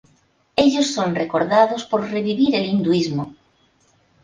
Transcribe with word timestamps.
Ellos 0.55 0.95
son 0.95 1.13
recordados 1.13 1.85
por 1.85 2.09
revivir 2.09 2.55
el 2.55 2.65
hinduismo. 2.65 3.35